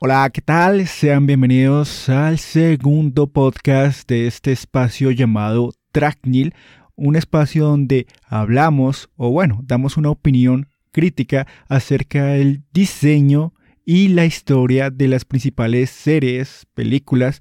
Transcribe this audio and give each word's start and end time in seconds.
Hola, 0.00 0.28
¿qué 0.30 0.42
tal? 0.42 0.86
Sean 0.88 1.26
bienvenidos 1.26 2.08
al 2.08 2.38
segundo 2.38 3.28
podcast 3.28 4.08
de 4.08 4.26
este 4.26 4.50
espacio 4.50 5.12
llamado 5.12 5.72
Tracknil, 5.92 6.52
un 6.96 7.14
espacio 7.14 7.66
donde 7.66 8.06
hablamos 8.26 9.08
o 9.16 9.30
bueno, 9.30 9.60
damos 9.62 9.96
una 9.96 10.10
opinión 10.10 10.68
crítica 10.90 11.46
acerca 11.68 12.24
del 12.24 12.64
diseño 12.72 13.54
y 13.84 14.08
la 14.08 14.26
historia 14.26 14.90
de 14.90 15.06
las 15.08 15.24
principales 15.24 15.90
series, 15.90 16.66
películas 16.74 17.40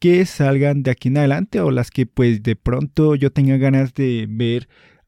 que 0.00 0.24
salgan 0.24 0.82
de 0.82 0.92
aquí 0.92 1.08
en 1.08 1.18
adelante 1.18 1.60
o 1.60 1.70
las 1.70 1.90
que 1.90 2.06
pues 2.06 2.42
de 2.42 2.56
pronto 2.56 3.16
yo 3.16 3.30
tenga 3.30 3.58
ganas 3.58 3.92
de 3.92 4.26
ver 4.28 4.66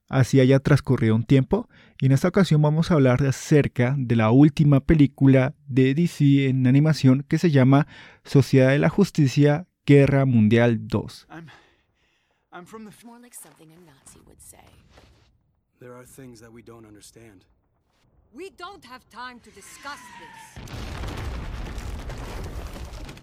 así 0.08 0.40
haya 0.40 0.60
transcurrido 0.60 1.14
un 1.14 1.24
tiempo. 1.24 1.68
Y 2.00 2.06
en 2.06 2.12
esta 2.12 2.28
ocasión 2.28 2.60
vamos 2.62 2.90
a 2.90 2.94
hablar 2.94 3.22
acerca 3.24 3.94
de 3.98 4.16
la 4.16 4.30
última 4.30 4.80
película 4.80 5.54
de 5.66 5.94
DC 5.94 6.48
en 6.48 6.66
animación 6.66 7.24
que 7.28 7.38
se 7.38 7.50
llama 7.50 7.86
Sociedad 8.24 8.70
de 8.70 8.78
la 8.78 8.88
Justicia 8.88 9.66
Guerra 9.86 10.24
Mundial 10.24 10.86
2. 10.86 11.28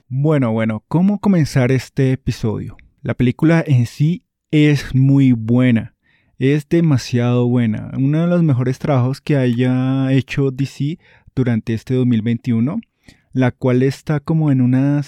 Bueno, 0.07 0.51
bueno, 0.51 0.83
¿cómo 0.87 1.19
comenzar 1.19 1.71
este 1.71 2.11
episodio? 2.11 2.77
La 3.01 3.13
película 3.13 3.63
en 3.65 3.85
sí 3.85 4.25
es 4.51 4.93
muy 4.93 5.31
buena 5.31 5.95
es 6.49 6.67
demasiado 6.67 7.47
buena. 7.47 7.91
Uno 7.95 8.21
de 8.21 8.27
los 8.27 8.41
mejores 8.41 8.79
trabajos 8.79 9.21
que 9.21 9.37
haya 9.37 10.11
hecho 10.11 10.49
DC 10.49 10.97
durante 11.35 11.75
este 11.75 11.93
2021, 11.93 12.81
la 13.31 13.51
cual 13.51 13.83
está 13.83 14.19
como 14.19 14.51
en 14.51 14.61
una, 14.61 15.01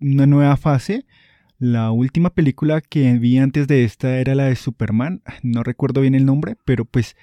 una 0.00 0.26
nueva 0.26 0.56
fase. 0.56 1.06
La 1.60 1.92
última 1.92 2.30
película 2.30 2.80
que 2.80 3.12
vi 3.12 3.38
antes 3.38 3.68
de 3.68 3.84
esta 3.84 4.18
era 4.18 4.34
la 4.34 4.46
de 4.46 4.56
Superman, 4.56 5.22
no 5.44 5.62
recuerdo 5.62 6.00
bien 6.00 6.16
el 6.16 6.26
nombre, 6.26 6.56
pero 6.64 6.84
pues 6.84 7.14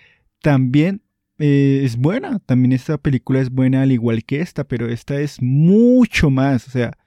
también 0.42 1.02
eh, 1.38 1.82
es 1.84 1.98
buena. 1.98 2.40
También 2.40 2.72
esta 2.72 2.98
película 2.98 3.42
es 3.42 3.50
buena 3.50 3.82
al 3.82 3.92
igual 3.92 4.24
que 4.24 4.40
esta, 4.40 4.64
pero 4.64 4.88
esta 4.88 5.20
es 5.20 5.42
mucho 5.42 6.30
más. 6.30 6.66
O 6.70 6.72
sea, 6.72 6.98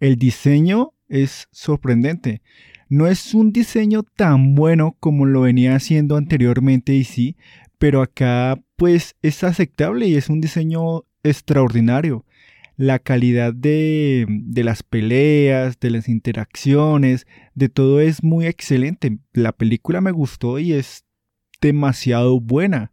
el 0.00 0.16
diseño 0.16 0.91
es 1.12 1.46
sorprendente. 1.52 2.40
No 2.88 3.06
es 3.06 3.34
un 3.34 3.52
diseño 3.52 4.02
tan 4.02 4.54
bueno 4.54 4.96
como 4.98 5.26
lo 5.26 5.42
venía 5.42 5.76
haciendo 5.76 6.16
anteriormente 6.16 6.94
y 6.94 7.04
sí, 7.04 7.36
pero 7.78 8.02
acá 8.02 8.58
pues 8.76 9.14
es 9.22 9.44
aceptable 9.44 10.06
y 10.08 10.16
es 10.16 10.28
un 10.28 10.40
diseño 10.40 11.04
extraordinario. 11.22 12.24
La 12.76 12.98
calidad 12.98 13.52
de, 13.52 14.26
de 14.28 14.64
las 14.64 14.82
peleas, 14.82 15.78
de 15.78 15.90
las 15.90 16.08
interacciones, 16.08 17.26
de 17.54 17.68
todo 17.68 18.00
es 18.00 18.22
muy 18.22 18.46
excelente. 18.46 19.18
La 19.32 19.52
película 19.52 20.00
me 20.00 20.10
gustó 20.10 20.58
y 20.58 20.72
es 20.72 21.04
demasiado 21.60 22.40
buena. 22.40 22.92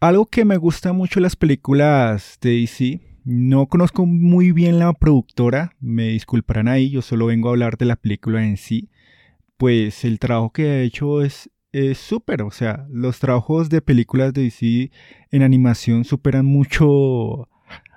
Algo 0.00 0.26
que 0.26 0.44
me 0.44 0.58
gusta 0.58 0.92
mucho 0.92 1.18
en 1.18 1.24
las 1.24 1.34
películas 1.34 2.38
de 2.40 2.50
DC 2.50 3.07
no 3.28 3.66
conozco 3.66 4.06
muy 4.06 4.52
bien 4.52 4.78
la 4.78 4.90
productora, 4.94 5.76
me 5.80 6.08
disculparán 6.08 6.66
ahí, 6.66 6.88
yo 6.88 7.02
solo 7.02 7.26
vengo 7.26 7.48
a 7.48 7.52
hablar 7.52 7.76
de 7.76 7.84
la 7.84 7.96
película 7.96 8.42
en 8.42 8.56
sí. 8.56 8.88
Pues 9.58 10.06
el 10.06 10.18
trabajo 10.18 10.50
que 10.50 10.62
ha 10.70 10.80
hecho 10.80 11.20
es 11.22 11.50
súper, 11.94 12.40
o 12.40 12.50
sea, 12.50 12.86
los 12.90 13.18
trabajos 13.18 13.68
de 13.68 13.82
películas 13.82 14.32
de 14.32 14.44
DC 14.44 14.90
en 15.30 15.42
animación 15.42 16.06
superan 16.06 16.46
mucho 16.46 17.50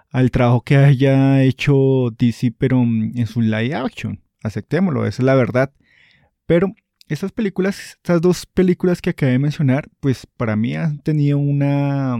al 0.09 0.31
trabajo 0.31 0.65
que 0.65 0.75
haya 0.75 1.41
hecho 1.43 2.09
DC, 2.19 2.53
pero 2.57 2.81
en 2.81 3.25
su 3.25 3.39
live 3.39 3.73
action. 3.73 4.21
Aceptémoslo, 4.43 5.05
esa 5.05 5.21
es 5.21 5.25
la 5.25 5.35
verdad. 5.35 5.71
Pero 6.45 6.73
estas 7.07 7.31
películas, 7.31 7.79
estas 8.03 8.19
dos 8.19 8.45
películas 8.45 9.01
que 9.01 9.11
acabé 9.11 9.31
de 9.31 9.39
mencionar, 9.39 9.87
pues 10.01 10.27
para 10.35 10.57
mí 10.57 10.75
han 10.75 10.99
tenido 10.99 11.37
una 11.37 12.17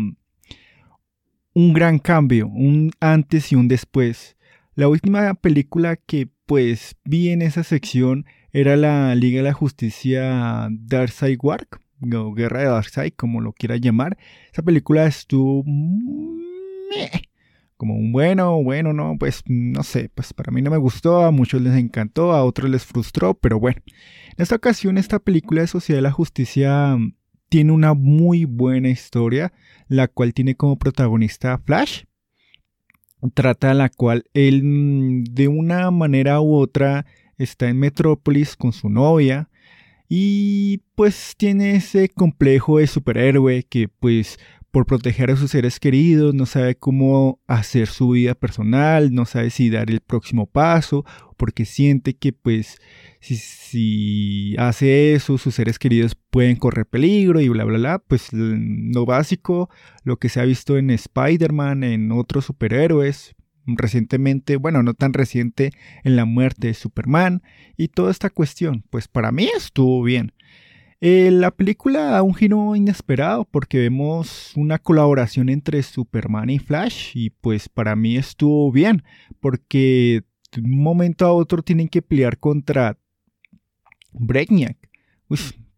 un 1.53 1.73
gran 1.73 2.00
cambio, 2.00 2.47
un 2.47 2.91
antes 3.00 3.51
y 3.51 3.56
un 3.56 3.67
después. 3.67 4.38
La 4.75 4.88
última 4.88 5.34
película 5.34 5.95
que 5.97 6.29
pues 6.45 6.95
vi 7.03 7.29
en 7.29 7.41
esa 7.41 7.63
sección 7.63 8.25
era 8.51 8.75
la 8.75 9.16
Liga 9.16 9.38
de 9.38 9.44
la 9.44 9.53
Justicia 9.53 10.67
Darkseid 10.72 11.39
War, 11.41 11.67
o 12.01 12.34
Guerra 12.34 12.59
de 12.59 12.66
Darkseid, 12.66 13.13
como 13.16 13.41
lo 13.41 13.53
quiera 13.53 13.78
llamar. 13.78 14.17
Esa 14.51 14.62
película 14.63 15.06
estuvo 15.06 15.63
como 17.78 17.95
un 17.95 18.12
bueno, 18.12 18.62
bueno, 18.62 18.94
no, 18.94 19.16
pues 19.18 19.41
no 19.47 19.81
sé, 19.83 20.09
pues 20.13 20.33
para 20.33 20.51
mí 20.51 20.62
no 20.62 20.69
me 20.69 20.78
gustó, 20.78 21.23
a 21.23 21.31
muchos 21.31 21.62
les 21.62 21.75
encantó, 21.75 22.31
a 22.33 22.44
otros 22.44 22.69
les 22.69 22.85
frustró, 22.85 23.33
pero 23.33 23.59
bueno. 23.59 23.81
En 24.38 24.44
esta 24.44 24.56
ocasión 24.56 24.97
esta 24.97 25.19
película 25.19 25.62
de 25.62 25.68
Sociedad 25.68 25.97
de 25.97 26.03
la 26.03 26.12
Justicia 26.12 26.95
tiene 27.51 27.73
una 27.73 27.94
muy 27.94 28.45
buena 28.45 28.88
historia, 28.88 29.51
la 29.89 30.07
cual 30.07 30.34
tiene 30.34 30.56
como 30.56 30.78
protagonista 30.78 31.57
Flash. 31.57 32.03
Trata 33.34 33.73
la 33.73 33.89
cual 33.89 34.23
él 34.34 34.63
mm, 34.63 35.23
de 35.25 35.50
una 35.50 35.91
manera 35.91 36.39
u 36.39 36.56
otra 36.56 37.06
está 37.38 37.67
en 37.67 37.78
Metrópolis 37.78 38.56
con 38.56 38.72
su 38.72 38.89
novia 38.89 39.50
y 40.07 40.78
pues 40.95 41.34
tiene 41.35 41.75
ese 41.75 42.07
complejo 42.07 42.78
de 42.78 42.88
superhéroe 42.88 43.63
que 43.63 43.89
pues 43.89 44.39
por 44.72 44.86
proteger 44.86 45.30
a 45.30 45.36
sus 45.36 45.52
seres 45.52 45.80
queridos, 45.80 46.34
no 46.34 46.46
sabe 46.46 46.76
cómo 46.76 47.42
hacer 47.46 47.88
su 47.88 48.12
vida 48.12 48.36
personal, 48.36 49.14
no 49.14 49.26
sabe 49.26 49.50
si 49.50 49.70
dar 49.70 49.92
el 49.92 50.00
próximo 50.00 50.48
paso, 50.48 51.06
porque 51.36 51.66
siente 51.66 52.16
que 52.16 52.32
pues 52.32 52.78
si, 53.20 54.56
hace 54.58 55.14
eso, 55.14 55.38
sus 55.38 55.56
seres 55.56 55.78
queridos 55.78 56.16
pueden 56.30 56.56
correr 56.56 56.86
peligro 56.86 57.42
y 57.42 57.50
bla, 57.50 57.66
bla, 57.66 57.78
bla, 57.78 58.00
pues 58.00 58.30
lo 58.31 59.06
básico, 59.06 59.70
lo 60.04 60.18
que 60.18 60.30
se 60.30 60.40
ha 60.40 60.46
visto 60.46 60.78
en 60.78 60.90
Spider-Man, 60.90 61.84
en 61.84 62.12
otros 62.14 62.46
superhéroes, 62.46 63.36
recientemente, 63.66 64.56
bueno, 64.56 64.84
no 64.84 64.94
tan 64.94 65.14
reciente, 65.14 65.72
en 66.04 66.16
la 66.16 66.26
muerte 66.26 66.68
de 66.68 66.74
Superman 66.74 67.44
y 67.76 67.90
toda 67.90 68.12
esta 68.12 68.30
cuestión, 68.30 68.86
pues 68.90 69.10
para 69.10 69.31
mí 69.31 69.50
estuvo 69.56 70.02
bien. 70.02 70.31
Eh, 71.03 71.31
la 71.31 71.50
película 71.50 72.03
da 72.03 72.22
un 72.22 72.35
giro 72.35 72.75
inesperado 72.75 73.45
porque 73.45 73.79
vemos 73.79 74.53
una 74.56 74.78
colaboración 74.78 75.50
entre 75.50 75.81
Superman 75.81 76.51
y 76.51 76.59
Flash 76.59 77.13
y 77.16 77.31
pues 77.31 77.69
para 77.69 77.95
mí 77.95 78.17
estuvo 78.17 78.72
bien 78.72 79.03
porque 79.39 80.22
de 80.51 80.62
un 80.62 80.79
momento 80.84 81.25
a 81.25 81.34
otro 81.34 81.63
tienen 81.63 81.88
que 81.89 82.03
pelear 82.03 82.38
contra 82.38 83.00
Brainiac. 84.13 84.78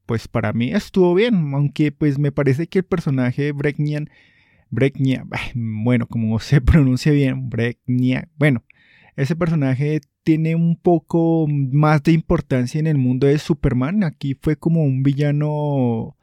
pues 0.05 0.27
para 0.27 0.51
mí 0.51 0.71
estuvo 0.73 1.13
bien, 1.13 1.53
aunque 1.53 1.93
pues 1.93 2.19
me 2.19 2.33
parece 2.33 2.67
que 2.67 2.79
el 2.79 2.85
personaje 2.85 3.43
de 3.43 4.07
Brainiac, 4.71 5.29
bueno, 5.55 6.05
como 6.05 6.37
se 6.39 6.59
pronuncia 6.61 7.13
bien, 7.13 7.49
Brainiac, 7.49 8.29
bueno, 8.37 8.63
ese 9.15 9.37
personaje 9.37 10.01
tiene 10.23 10.55
un 10.55 10.77
poco 10.77 11.47
más 11.47 12.03
de 12.03 12.13
importancia 12.13 12.79
en 12.79 12.87
el 12.87 12.97
mundo 12.97 13.27
de 13.27 13.37
Superman. 13.37 14.03
Aquí 14.03 14.35
fue 14.41 14.55
como 14.55 14.83
un 14.83 15.03
villano 15.03 16.17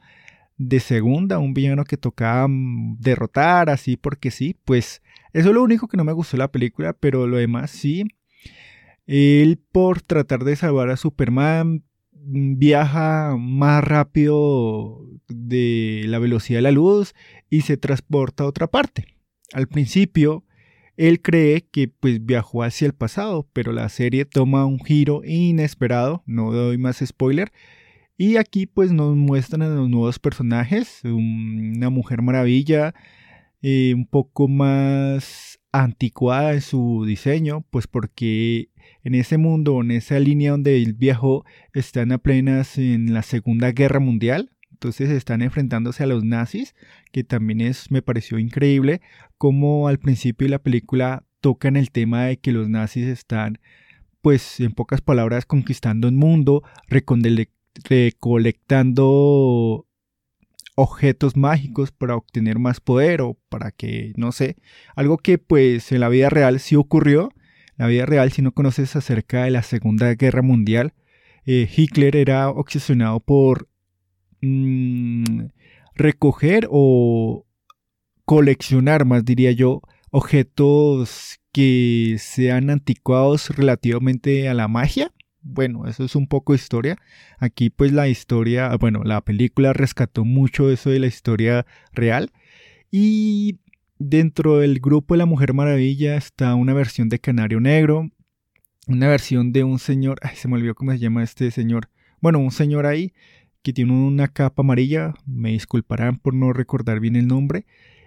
de 0.57 0.81
segunda, 0.81 1.39
un 1.39 1.55
villano 1.55 1.85
que 1.85 1.97
tocaba 1.97 2.49
mm, 2.49 2.99
derrotar 2.99 3.71
así 3.71 3.97
porque 3.97 4.31
sí. 4.31 4.57
Pues 4.65 5.03
eso 5.33 5.49
es 5.51 5.55
lo 5.55 5.63
único 5.63 5.89
que 5.89 5.97
no 5.97 6.05
me 6.05 6.13
gustó 6.13 6.37
la 6.37 6.51
película, 6.51 6.93
pero 6.93 7.27
lo 7.27 7.37
demás 7.37 7.71
sí. 7.71 8.05
Él 9.07 9.61
por 9.73 10.03
tratar 10.03 10.45
de 10.45 10.57
salvar 10.57 10.91
a 10.91 10.97
Superman 10.97 11.85
mm, 12.13 12.59
viaja 12.59 13.37
más 13.39 13.85
rápido 13.85 15.07
de 15.29 16.05
la 16.07 16.19
velocidad 16.19 16.59
de 16.59 16.63
la 16.63 16.71
luz 16.71 17.15
y 17.49 17.63
se 17.63 17.77
transporta 17.77 18.45
a 18.45 18.47
otra 18.47 18.67
parte. 18.67 19.07
Al 19.53 19.67
principio 19.67 20.45
él 21.01 21.23
cree 21.23 21.63
que 21.63 21.89
pues 21.89 22.27
viajó 22.27 22.63
hacia 22.63 22.85
el 22.85 22.93
pasado, 22.93 23.49
pero 23.55 23.73
la 23.73 23.89
serie 23.89 24.27
toma 24.27 24.67
un 24.67 24.79
giro 24.79 25.23
inesperado, 25.25 26.23
no 26.27 26.53
doy 26.53 26.77
más 26.77 27.03
spoiler. 27.03 27.53
Y 28.19 28.37
aquí 28.37 28.67
pues 28.67 28.93
nos 28.93 29.17
muestran 29.17 29.63
a 29.63 29.69
los 29.69 29.89
nuevos 29.89 30.19
personajes, 30.19 31.01
una 31.05 31.89
mujer 31.89 32.21
maravilla, 32.21 32.95
eh, 33.63 33.95
un 33.95 34.07
poco 34.07 34.47
más 34.47 35.59
anticuada 35.73 36.53
en 36.53 36.61
su 36.61 37.07
diseño, 37.07 37.65
pues 37.71 37.87
porque 37.87 38.69
en 39.03 39.15
ese 39.15 39.39
mundo, 39.39 39.81
en 39.81 39.93
esa 39.93 40.19
línea 40.19 40.51
donde 40.51 40.83
él 40.83 40.93
viajó, 40.93 41.47
están 41.73 42.13
apenas 42.13 42.77
en 42.77 43.15
la 43.15 43.23
Segunda 43.23 43.73
Guerra 43.73 44.01
Mundial, 44.01 44.51
entonces 44.81 45.11
están 45.11 45.43
enfrentándose 45.43 46.05
a 46.05 46.07
los 46.07 46.25
nazis, 46.25 46.75
que 47.13 47.23
también 47.23 47.61
es, 47.61 47.91
me 47.91 48.01
pareció 48.01 48.39
increíble, 48.39 49.03
como 49.37 49.89
al 49.89 49.99
principio 49.99 50.47
de 50.47 50.53
la 50.53 50.59
película 50.59 51.27
tocan 51.43 51.77
el 51.77 51.91
tema 51.91 52.25
de 52.25 52.39
que 52.39 52.51
los 52.51 52.71
nazis 52.71 53.07
están, 53.07 53.59
pues 54.23 54.59
en 54.59 54.73
pocas 54.73 55.03
palabras, 55.03 55.45
conquistando 55.45 56.09
el 56.09 56.15
mundo, 56.15 56.63
recolectando 56.89 59.87
objetos 60.77 61.37
mágicos 61.37 61.93
para 61.93 62.17
obtener 62.17 62.59
más 62.59 62.81
poder 62.81 63.21
o 63.21 63.37
para 63.51 63.73
que, 63.73 64.15
no 64.17 64.33
sé, 64.33 64.57
algo 64.97 65.19
que 65.19 65.37
pues 65.37 65.93
en 65.93 66.01
la 66.01 66.09
vida 66.09 66.31
real 66.31 66.59
sí 66.59 66.75
ocurrió. 66.75 67.29
En 67.77 67.85
la 67.85 67.89
vida 67.89 68.07
real, 68.07 68.33
si 68.33 68.41
no 68.41 68.53
conoces 68.53 68.97
acerca 68.97 69.45
de 69.45 69.51
la 69.51 69.63
Segunda 69.63 70.15
Guerra 70.15 70.41
Mundial, 70.41 70.95
eh, 71.45 71.69
Hitler 71.71 72.17
era 72.17 72.49
obsesionado 72.49 73.21
por 73.21 73.69
mm, 74.43 75.47
recoger 75.95 76.69
o 76.71 77.47
coleccionar, 78.25 79.05
más 79.05 79.25
diría 79.25 79.53
yo, 79.53 79.83
objetos 80.11 81.39
que 81.53 82.17
sean 82.19 82.71
anticuados 82.71 83.51
relativamente 83.57 84.49
a 84.49 84.55
la 84.55 84.69
magia 84.69 85.13
bueno, 85.43 85.87
eso 85.87 86.05
es 86.05 86.17
un 86.17 86.27
poco 86.27 86.55
historia. 86.55 86.97
Aquí 87.39 87.71
pues 87.71 87.93
la 87.93 88.09
historia, 88.09 88.75
bueno, 88.77 89.03
la 89.05 89.21
película 89.23 89.73
rescató 89.73 90.25
mucho 90.25 90.71
eso 90.71 90.91
de 90.91 90.99
la 90.99 91.07
historia 91.07 91.67
real. 91.93 92.31
Y 92.91 93.61
dentro 93.99 94.59
del 94.59 94.81
grupo 94.81 95.15
de 95.15 95.19
la 95.19 95.27
Mujer 95.27 95.55
Maravilla 95.55 96.17
está 96.17 96.55
una 96.55 96.75
versión 96.75 97.09
de 97.09 97.19
Canario 97.19 97.61
Negro, 97.61 98.11
una 98.87 99.09
versión 99.09 99.53
de 99.53 99.65
un 99.65 99.79
señor, 99.79 100.19
se 100.35 100.49
me 100.49 100.57
olvidó 100.57 100.75
cómo 100.75 100.93
se 100.93 100.99
llama 100.99 101.23
este 101.23 101.51
señor. 101.51 101.89
Bueno, 102.21 102.39
un 102.39 102.51
señor 102.51 102.87
ahí 102.87 103.13
que 103.63 103.73
tiene 103.73 103.93
una 103.93 104.29
capa 104.29 104.63
amarilla, 104.63 105.15
me 105.27 105.51
disculparán 105.51 106.19
por 106.19 106.35
no 106.35 106.53
recordar 106.53 107.01
bien 107.01 107.17
el 107.17 107.27
nombre. 107.27 107.67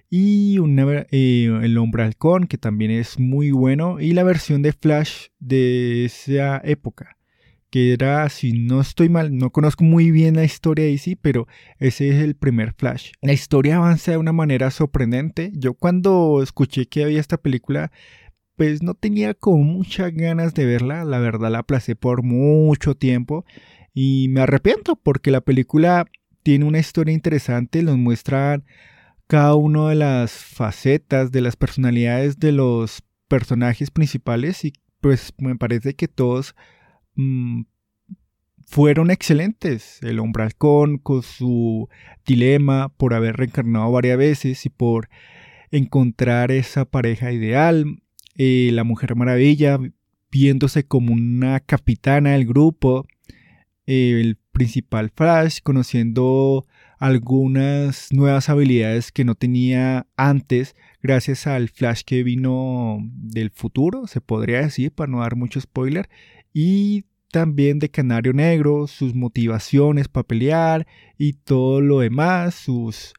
Y 0.09 0.59
una, 0.59 1.07
eh, 1.11 1.59
el 1.63 1.77
hombre 1.77 2.03
halcón, 2.03 2.45
que 2.45 2.57
también 2.57 2.91
es 2.91 3.19
muy 3.19 3.51
bueno. 3.51 3.99
Y 3.99 4.13
la 4.13 4.23
versión 4.23 4.61
de 4.61 4.73
Flash 4.73 5.27
de 5.39 6.05
esa 6.05 6.61
época 6.63 7.17
que 7.73 7.91
era, 7.91 8.29
si 8.29 8.53
no 8.53 8.81
estoy 8.81 9.09
mal, 9.09 9.35
no 9.35 9.49
conozco 9.49 9.83
muy 9.83 10.11
bien 10.11 10.35
la 10.35 10.43
historia 10.43 10.85
de 10.85 10.95
sí, 10.99 11.15
pero 11.15 11.47
ese 11.79 12.09
es 12.09 12.23
el 12.23 12.35
primer 12.35 12.73
Flash. 12.73 13.13
La 13.19 13.33
historia 13.33 13.77
avanza 13.77 14.11
de 14.11 14.17
una 14.17 14.31
manera 14.31 14.69
sorprendente. 14.69 15.51
Yo 15.55 15.73
cuando 15.73 16.43
escuché 16.43 16.85
que 16.85 17.03
había 17.03 17.19
esta 17.19 17.37
película, 17.37 17.91
pues 18.55 18.83
no 18.83 18.93
tenía 18.93 19.33
como 19.33 19.63
muchas 19.63 20.13
ganas 20.13 20.53
de 20.53 20.67
verla, 20.67 21.03
la 21.03 21.17
verdad 21.17 21.49
la 21.49 21.59
aplacé 21.59 21.95
por 21.95 22.21
mucho 22.21 22.93
tiempo 22.93 23.43
y 23.93 24.27
me 24.29 24.41
arrepiento 24.41 24.95
porque 24.95 25.31
la 25.31 25.41
película 25.41 26.05
tiene 26.43 26.65
una 26.65 26.79
historia 26.79 27.13
interesante, 27.13 27.83
nos 27.83 27.97
muestran 27.97 28.65
cada 29.27 29.55
una 29.55 29.89
de 29.89 29.95
las 29.95 30.31
facetas 30.31 31.31
de 31.31 31.41
las 31.41 31.55
personalidades 31.55 32.39
de 32.39 32.51
los 32.51 33.03
personajes 33.27 33.91
principales 33.91 34.65
y 34.65 34.73
pues 35.01 35.33
me 35.37 35.55
parece 35.55 35.95
que 35.95 36.07
todos 36.07 36.55
Mm, 37.15 37.63
fueron 38.65 39.11
excelentes. 39.11 39.99
El 40.01 40.19
hombre 40.19 40.43
halcón 40.43 40.97
con 40.97 41.23
su 41.23 41.89
dilema 42.25 42.89
por 42.89 43.13
haber 43.13 43.37
reencarnado 43.37 43.91
varias 43.91 44.17
veces 44.17 44.65
y 44.65 44.69
por 44.69 45.09
encontrar 45.71 46.51
esa 46.51 46.85
pareja 46.85 47.31
ideal. 47.31 48.01
Eh, 48.35 48.71
la 48.73 48.83
Mujer 48.83 49.15
Maravilla 49.15 49.79
viéndose 50.31 50.85
como 50.85 51.13
una 51.13 51.59
capitana 51.59 52.31
del 52.31 52.45
grupo. 52.45 53.05
Eh, 53.85 54.19
el 54.21 54.37
principal 54.51 55.11
Flash 55.13 55.59
conociendo 55.61 56.65
algunas 56.99 58.13
nuevas 58.13 58.47
habilidades 58.47 59.11
que 59.11 59.25
no 59.25 59.35
tenía 59.35 60.07
antes 60.15 60.75
gracias 61.01 61.47
al 61.47 61.67
Flash 61.67 62.03
que 62.05 62.23
vino 62.23 62.99
del 63.01 63.49
futuro, 63.51 64.07
se 64.07 64.21
podría 64.21 64.61
decir, 64.61 64.91
para 64.93 65.11
no 65.11 65.19
dar 65.19 65.35
mucho 65.35 65.59
spoiler 65.59 66.09
y 66.53 67.03
también 67.33 67.79
de 67.79 67.89
Canario 67.89 68.31
Negro, 68.31 68.87
sus 68.87 69.15
motivaciones 69.15 70.07
para 70.07 70.27
pelear 70.27 70.87
y 71.17 71.33
todo 71.33 71.81
lo 71.81 71.99
demás, 71.99 72.55
sus 72.55 73.13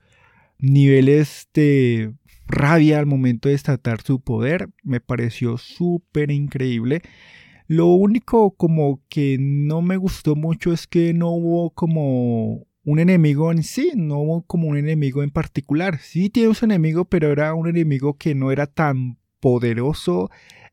niveles 0.59 1.49
de 1.53 2.15
rabia 2.47 3.01
al 3.01 3.07
momento 3.07 3.49
de 3.49 3.55
destatar 3.55 4.01
su 4.03 4.21
poder, 4.21 4.69
me 4.83 5.01
pareció 5.01 5.59
súper 5.59 6.31
increíble. 6.31 7.03
Lo 7.67 7.87
único 7.87 8.51
como 8.53 9.01
que 9.09 9.39
no 9.41 9.81
me 9.81 9.97
gustó 9.97 10.37
mucho 10.37 10.73
es 10.73 10.87
que 10.87 11.15
no 11.15 11.31
hubo 11.31 11.71
como 11.71 12.67
un 12.85 12.99
enemigo 12.99 13.51
en 13.51 13.63
sí, 13.63 13.93
no 13.97 14.19
hubo 14.19 14.43
como 14.43 14.69
un 14.69 14.77
enemigo 14.77 15.23
en 15.23 15.31
particular. 15.31 15.99
Sí 15.99 16.29
tiene 16.29 16.51
un 16.51 16.57
enemigo, 16.63 17.07
pero 17.07 17.33
era 17.33 17.55
un 17.55 17.69
enemigo 17.69 18.19
que 18.19 18.35
no 18.35 18.53
era 18.53 18.67
tan 18.67 19.19
poderoso 19.41 20.31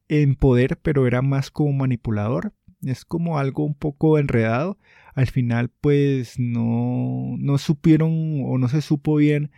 en 0.09 0.35
poder, 0.35 0.77
pero 0.81 1.07
era 1.07 1.21
más 1.21 1.49
como 1.51 1.71
manipulador. 1.71 2.53
Es 2.83 3.05
como 3.05 3.37
algo 3.39 3.63
un 3.63 3.75
poco 3.75 4.17
enredado. 4.19 4.77
Al 5.13 5.27
final, 5.27 5.69
pues 5.69 6.39
no, 6.39 7.35
no 7.37 7.57
supieron 7.57 8.41
o 8.45 8.57
no 8.57 8.67
se 8.67 8.81
supo 8.81 9.15
bien 9.15 9.51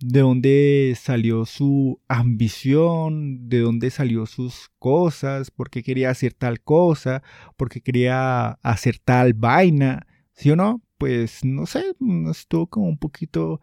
de 0.00 0.20
dónde 0.20 0.94
salió 1.00 1.46
su 1.46 2.00
ambición, 2.08 3.48
de 3.48 3.60
dónde 3.60 3.90
salió 3.90 4.26
sus 4.26 4.70
cosas, 4.78 5.50
por 5.50 5.70
qué 5.70 5.82
quería 5.82 6.10
hacer 6.10 6.34
tal 6.34 6.60
cosa, 6.60 7.22
por 7.56 7.68
qué 7.68 7.80
quería 7.80 8.58
hacer 8.62 8.98
tal 8.98 9.34
vaina, 9.34 10.06
¿sí 10.32 10.50
o 10.50 10.56
no? 10.56 10.82
Pues 10.98 11.44
no 11.44 11.66
sé, 11.66 11.84
estuvo 12.30 12.66
como 12.66 12.88
un 12.88 12.98
poquito 12.98 13.60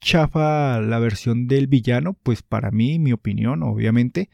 chafa 0.00 0.80
la 0.80 0.98
versión 0.98 1.48
del 1.48 1.66
villano, 1.66 2.14
pues 2.14 2.42
para 2.42 2.70
mí, 2.70 2.98
mi 2.98 3.12
opinión, 3.12 3.62
obviamente. 3.62 4.28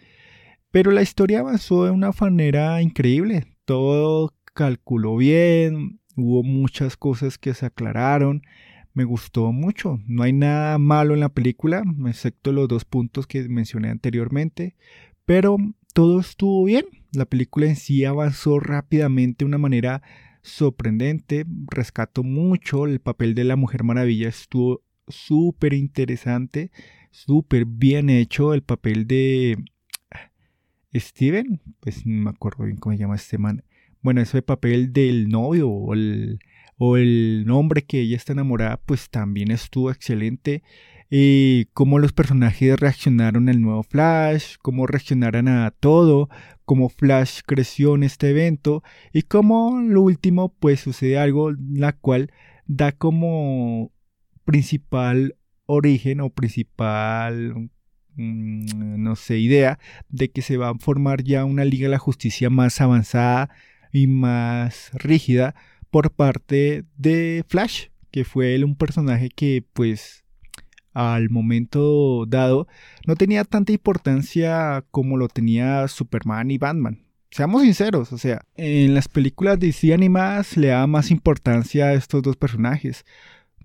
Pero 0.71 0.91
la 0.91 1.03
historia 1.03 1.41
avanzó 1.41 1.85
de 1.85 1.91
una 1.91 2.11
manera 2.21 2.83
increíble. 2.83 3.47
Todo 3.65 4.35
calculó 4.55 5.17
bien, 5.17 6.01
hubo 6.17 6.43
muchas 6.43 6.97
cosas 6.97 7.39
que 7.39 7.55
se 7.55 7.67
aclararon. 7.67 8.43
Me 9.01 9.07
gustó 9.07 9.51
mucho. 9.51 9.99
No 10.07 10.25
hay 10.25 10.35
nada 10.35 10.77
malo 10.77 11.15
en 11.15 11.21
la 11.21 11.31
película, 11.31 11.83
excepto 12.07 12.53
los 12.53 12.69
dos 12.69 12.85
puntos 12.85 13.27
que 13.27 13.49
mencioné 13.49 13.89
anteriormente. 13.89 14.77
Pero 15.25 15.57
todo 15.95 16.21
estuvo 16.21 16.63
bien. 16.65 16.85
La 17.15 17.25
película 17.25 17.65
en 17.65 17.77
sí 17.77 18.05
avanzó 18.05 18.61
rápidamente 18.61 19.39
de 19.39 19.47
una 19.47 19.57
manera 19.57 20.03
sorprendente. 20.43 21.47
Rescató 21.71 22.23
mucho. 22.23 22.85
El 22.85 23.01
papel 23.01 23.35
de 23.35 23.45
la 23.45 23.57
Mujer 23.57 23.85
Maravilla 23.85 24.29
estuvo 24.29 24.83
súper 25.09 25.73
interesante, 25.73 26.71
súper 27.11 27.65
bien 27.65 28.11
hecho. 28.11 28.53
El 28.53 28.63
papel 28.63 29.07
de 29.07 29.65
Steven, 30.95 31.63
pues 31.81 32.05
no 32.05 32.25
me 32.25 32.29
acuerdo 32.29 32.65
bien 32.65 32.77
cómo 32.77 32.95
se 32.95 33.01
llama 33.01 33.15
este 33.15 33.39
man. 33.39 33.65
Bueno, 34.03 34.21
ese 34.21 34.43
papel 34.43 34.93
del 34.93 35.31
novio 35.31 35.71
o 35.71 35.95
el, 35.95 36.39
o 36.81 36.97
el 36.97 37.47
hombre 37.51 37.83
que 37.83 38.01
ella 38.01 38.17
está 38.17 38.33
enamorada, 38.33 38.79
pues 38.79 39.11
también 39.11 39.51
estuvo 39.51 39.91
excelente. 39.91 40.63
Y 41.11 41.67
cómo 41.75 41.99
los 41.99 42.13
personajes 42.13 42.79
reaccionaron 42.81 43.49
al 43.49 43.61
nuevo 43.61 43.83
Flash, 43.83 44.55
cómo 44.63 44.87
reaccionaron 44.87 45.49
a 45.49 45.71
todo, 45.73 46.31
cómo 46.65 46.89
Flash 46.89 47.41
creció 47.45 47.97
en 47.97 48.05
este 48.05 48.31
evento 48.31 48.83
y 49.13 49.23
cómo 49.23 49.81
lo 49.83 50.03
último 50.03 50.55
pues 50.59 50.81
sucede 50.81 51.19
algo 51.19 51.53
la 51.53 51.93
cual 51.93 52.33
da 52.67 52.93
como 52.93 53.93
principal 54.45 55.37
origen 55.67 56.21
o 56.21 56.31
principal 56.31 57.71
Mm, 58.17 59.03
no 59.03 59.17
sé, 59.17 59.39
idea 59.39 59.79
de 60.09 60.31
que 60.31 60.43
se 60.43 60.57
va 60.57 60.71
a 60.71 60.75
formar 60.79 61.23
ya 61.23 61.45
una 61.45 61.65
Liga 61.65 61.85
de 61.85 61.91
la 61.91 61.99
Justicia 61.99 62.51
más 62.51 62.81
avanzada 62.81 63.51
y 63.93 64.07
más 64.09 64.91
rígida 64.95 65.55
por 65.91 66.13
parte 66.13 66.85
de 66.97 67.45
Flash, 67.49 67.87
que 68.11 68.25
fue 68.25 68.55
él 68.55 68.65
un 68.65 68.77
personaje 68.77 69.29
que 69.29 69.65
pues 69.73 70.25
al 70.93 71.31
momento 71.31 72.27
dado 72.27 72.67
no 73.07 73.15
tenía 73.17 73.45
tanta 73.45 73.73
importancia 73.73 74.85
como 74.91 75.17
lo 75.17 75.29
tenía 75.29 75.87
Superman 75.89 76.51
y 76.51 76.59
Batman. 76.59 77.05
Seamos 77.31 77.63
sinceros, 77.63 78.13
o 78.13 78.19
sea, 78.19 78.41
en 78.57 78.93
las 78.93 79.07
películas 79.07 79.61
de 79.61 79.69
DC 79.69 79.95
animadas 79.95 80.57
le 80.57 80.69
da 80.69 80.87
más 80.89 81.13
importancia 81.13 81.87
a 81.87 81.95
estos 81.95 82.23
dos 82.23 82.37
personajes. 82.37 83.05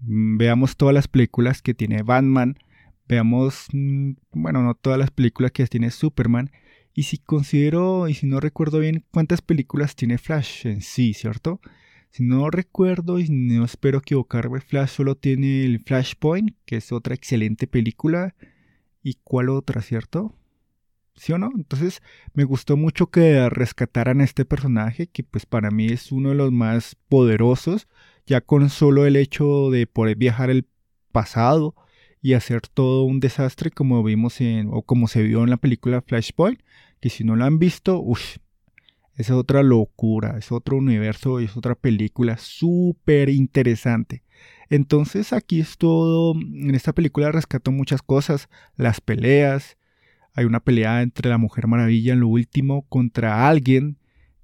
Mm, 0.02 0.38
veamos 0.38 0.78
todas 0.78 0.94
las 0.94 1.08
películas 1.08 1.64
que 1.64 1.74
tiene 1.74 2.04
Batman, 2.04 2.60
veamos, 3.08 3.68
mm, 3.74 4.12
bueno, 4.34 4.62
no 4.62 4.76
todas 4.76 5.00
las 5.00 5.10
películas 5.10 5.52
que 5.52 5.66
tiene 5.66 5.90
Superman. 5.90 6.52
Y 6.94 7.04
si 7.04 7.18
considero, 7.18 8.08
y 8.08 8.14
si 8.14 8.28
no 8.28 8.40
recuerdo 8.40 8.80
bien, 8.80 9.04
cuántas 9.12 9.42
películas 9.42 9.96
tiene 9.96 10.18
Flash 10.18 10.68
en 10.68 10.82
sí, 10.82 11.14
¿cierto? 11.14 11.60
Si 12.16 12.24
no 12.24 12.50
recuerdo 12.50 13.20
y 13.20 13.28
no 13.28 13.66
espero 13.66 13.98
equivocarme, 13.98 14.62
Flash 14.62 14.88
solo 14.88 15.16
tiene 15.16 15.66
el 15.66 15.82
Flashpoint, 15.82 16.56
que 16.66 16.78
es 16.78 16.94
otra 16.94 17.14
excelente 17.14 17.68
película. 17.68 18.36
¿Y 19.04 19.16
cuál 19.26 19.50
otra, 19.50 19.82
cierto? 19.82 20.34
¿Sí 21.16 21.34
o 21.34 21.38
no? 21.38 21.50
Entonces 21.54 22.02
me 22.34 22.46
gustó 22.46 22.78
mucho 22.78 23.08
que 23.08 23.50
rescataran 23.50 24.22
a 24.22 24.24
este 24.24 24.46
personaje, 24.46 25.08
que 25.08 25.26
pues 25.26 25.46
para 25.46 25.72
mí 25.72 25.88
es 25.88 26.14
uno 26.14 26.30
de 26.30 26.36
los 26.36 26.54
más 26.54 26.96
poderosos, 27.10 27.90
ya 28.26 28.40
con 28.40 28.70
solo 28.70 29.06
el 29.06 29.18
hecho 29.18 29.70
de 29.70 29.86
poder 29.86 30.16
viajar 30.16 30.50
el 30.50 30.70
pasado 31.12 31.76
y 32.22 32.32
hacer 32.32 32.62
todo 32.62 33.04
un 33.04 33.20
desastre 33.20 33.72
como 33.72 34.02
vimos 34.04 34.40
en, 34.40 34.70
o 34.72 34.84
como 34.84 35.10
se 35.10 35.22
vio 35.22 35.44
en 35.44 35.50
la 35.50 35.58
película 35.58 36.02
Flashpoint, 36.02 36.62
que 37.02 37.10
si 37.10 37.26
no 37.26 37.36
lo 37.36 37.44
han 37.44 37.60
visto, 37.60 38.00
uff, 38.00 38.38
es 39.16 39.32
otra 39.32 39.64
locura, 39.64 40.38
es 40.38 40.52
otro 40.52 40.78
universo, 40.78 41.40
es 41.40 41.56
otra 41.56 41.76
película 41.76 42.38
súper 42.38 43.30
interesante. 43.30 44.24
Entonces 44.70 45.32
aquí 45.32 45.62
es 45.62 45.78
todo, 45.78 46.34
en 46.36 46.76
esta 46.76 46.94
película 46.94 47.32
rescató 47.32 47.72
muchas 47.72 48.02
cosas, 48.02 48.50
las 48.76 49.00
peleas, 49.00 49.78
hay 50.34 50.46
una 50.46 50.60
pelea 50.60 51.02
entre 51.02 51.30
la 51.30 51.38
Mujer 51.38 51.68
Maravilla 51.68 52.14
en 52.14 52.20
lo 52.20 52.28
último 52.28 52.86
contra 52.90 53.48
alguien 53.48 53.98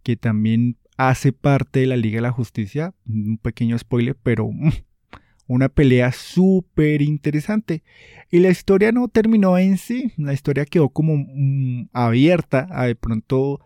que 0.04 0.16
también 0.16 0.78
hace 0.98 1.34
parte 1.34 1.82
de 1.82 1.88
la 1.88 1.98
Liga 1.98 2.18
de 2.18 2.22
la 2.22 2.32
Justicia, 2.32 2.94
un 3.08 3.38
pequeño 3.38 3.78
spoiler, 3.78 4.16
pero 4.22 4.50
una 5.48 5.68
pelea 5.68 6.12
súper 6.14 7.02
interesante. 7.02 7.84
Y 8.30 8.40
la 8.40 8.50
historia 8.50 8.92
no 8.92 9.08
terminó 9.10 9.58
en 9.58 9.78
sí, 9.78 10.14
la 10.18 10.34
historia 10.34 10.66
quedó 10.66 10.90
como 10.90 11.18
mm, 11.18 11.90
abierta 11.92 12.68
de 12.86 12.96
pronto 12.96 13.60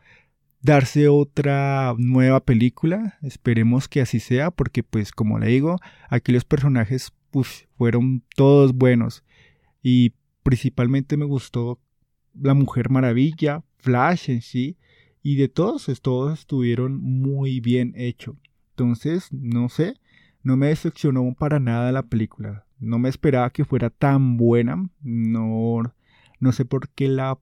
darse 0.66 1.08
otra 1.08 1.94
nueva 1.98 2.44
película. 2.44 3.18
Esperemos 3.22 3.88
que 3.88 4.02
así 4.02 4.20
sea, 4.20 4.50
porque 4.50 4.82
pues 4.82 5.12
como 5.12 5.38
le 5.38 5.48
digo, 5.48 5.80
aquí 6.10 6.32
los 6.32 6.44
personajes 6.44 7.14
pues, 7.30 7.68
fueron 7.78 8.24
todos 8.36 8.74
buenos. 8.74 9.24
Y 9.84 10.14
principalmente 10.42 11.18
me 11.18 11.26
gustó 11.26 11.80
La 12.34 12.56
Mujer 12.56 12.90
Maravilla, 12.90 13.64
Flash 13.78 14.32
en 14.32 14.42
sí, 14.42 14.78
y 15.22 15.36
de 15.36 15.50
todos, 15.50 15.88
todos 16.02 16.40
estuvieron 16.40 17.00
muy 17.00 17.60
bien 17.60 17.94
hechos. 17.96 18.36
Entonces, 18.72 19.32
no 19.32 19.70
sé, 19.70 20.00
no 20.42 20.58
me 20.58 20.68
decepcionó 20.68 21.34
para 21.38 21.60
nada 21.60 21.92
la 21.92 22.04
película. 22.04 22.66
No 22.80 23.00
me 23.00 23.10
esperaba 23.10 23.52
que 23.52 23.66
fuera 23.66 23.90
tan 23.90 24.38
buena. 24.38 24.90
No, 25.02 25.82
no 26.40 26.52
sé 26.52 26.66
por 26.66 26.90
qué 26.90 27.08
la 27.08 27.40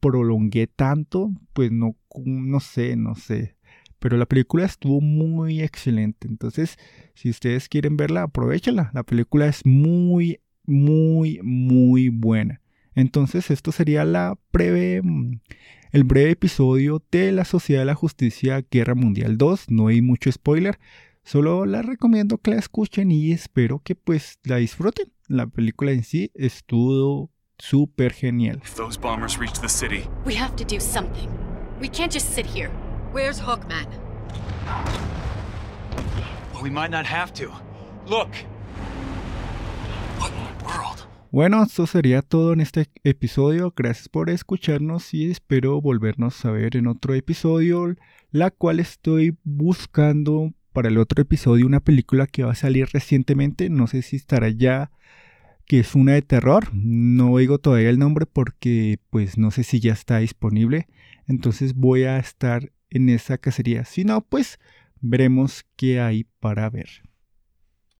prolongué 0.00 0.66
tanto. 0.66 1.30
Pues 1.52 1.70
no, 1.70 1.96
no 2.24 2.60
sé, 2.60 2.96
no 2.96 3.14
sé. 3.14 3.56
Pero 3.98 4.16
la 4.16 4.26
película 4.26 4.64
estuvo 4.64 5.00
muy 5.00 5.60
excelente. 5.60 6.26
Entonces, 6.26 6.78
si 7.14 7.30
ustedes 7.30 7.68
quieren 7.68 7.96
verla, 7.96 8.22
aprovechenla. 8.22 8.90
La 8.94 9.02
película 9.02 9.46
es 9.46 9.64
muy, 9.66 10.40
muy, 10.64 11.38
muy 11.42 12.08
buena. 12.08 12.62
Entonces, 12.94 13.50
esto 13.50 13.72
sería 13.72 14.04
la 14.04 14.38
breve, 14.52 15.02
el 15.92 16.04
breve 16.04 16.30
episodio 16.30 17.02
de 17.10 17.30
la 17.30 17.44
Sociedad 17.44 17.82
de 17.82 17.86
la 17.86 17.94
Justicia 17.94 18.64
Guerra 18.70 18.94
Mundial 18.94 19.36
2. 19.36 19.70
No 19.70 19.88
hay 19.88 20.00
mucho 20.00 20.32
spoiler. 20.32 20.78
Solo 21.22 21.66
la 21.66 21.82
recomiendo 21.82 22.38
que 22.38 22.52
la 22.52 22.58
escuchen 22.58 23.10
y 23.10 23.32
espero 23.32 23.80
que 23.84 23.94
pues 23.94 24.38
la 24.44 24.56
disfruten. 24.56 25.12
La 25.28 25.46
película 25.46 25.92
en 25.92 26.02
sí 26.02 26.30
estuvo 26.34 27.30
súper 27.60 28.12
genial. 28.12 28.56
If 28.62 28.74
those 28.76 28.98
bombers 28.98 29.38
reach 29.38 29.60
the 29.60 29.68
city, 29.68 30.04
We 30.24 30.34
have 30.36 30.54
to 30.56 30.64
do 30.64 30.80
something. 30.80 31.28
We 31.80 31.88
can't 31.88 32.12
just 32.12 32.34
sit 32.34 32.46
here. 32.46 32.70
Where's 33.12 33.40
Hawkman? 33.40 33.86
well, 36.52 36.62
we 36.62 36.70
might 36.70 36.90
not 36.90 37.06
have 37.06 37.32
to. 37.34 37.50
Look. 38.06 38.28
What 40.18 40.30
in 40.32 40.58
the 40.58 40.64
world? 40.64 41.06
Bueno, 41.32 41.62
esto 41.62 41.86
sería 41.86 42.22
todo 42.22 42.52
en 42.52 42.60
este 42.60 42.88
episodio. 43.04 43.72
Gracias 43.76 44.08
por 44.08 44.30
escucharnos 44.30 45.14
y 45.14 45.30
espero 45.30 45.80
volvernos 45.80 46.44
a 46.44 46.50
ver 46.50 46.76
en 46.76 46.86
otro 46.88 47.14
episodio, 47.14 47.94
la 48.30 48.50
cual 48.50 48.80
estoy 48.80 49.36
buscando 49.44 50.52
para 50.72 50.88
el 50.88 50.98
otro 50.98 51.22
episodio 51.22 51.66
una 51.66 51.80
película 51.80 52.26
que 52.26 52.44
va 52.44 52.52
a 52.52 52.56
salir 52.56 52.88
recientemente. 52.92 53.70
No 53.70 53.86
sé 53.86 54.02
si 54.02 54.16
estará 54.16 54.48
ya, 54.50 54.90
que 55.70 55.78
es 55.78 55.94
una 55.94 56.14
de 56.14 56.22
terror. 56.22 56.74
No 56.74 57.30
oigo 57.30 57.58
todavía 57.58 57.90
el 57.90 58.00
nombre 58.00 58.26
porque 58.26 58.98
pues 59.08 59.38
no 59.38 59.52
sé 59.52 59.62
si 59.62 59.78
ya 59.78 59.92
está 59.92 60.18
disponible. 60.18 60.88
Entonces 61.28 61.74
voy 61.74 62.02
a 62.02 62.18
estar 62.18 62.72
en 62.88 63.08
esa 63.08 63.38
cacería. 63.38 63.84
Si 63.84 64.02
no, 64.02 64.20
pues 64.20 64.58
veremos 65.00 65.64
qué 65.76 66.00
hay 66.00 66.26
para 66.40 66.68
ver. 66.70 66.88